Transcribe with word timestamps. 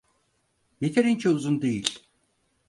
Yeterince 0.81 1.29
uzun 1.29 1.61
değil. 1.61 1.99